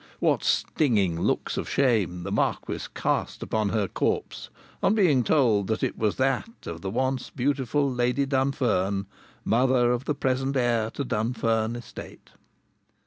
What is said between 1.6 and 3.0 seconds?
shame the Marquis